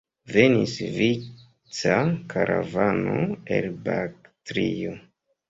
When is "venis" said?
0.35-0.71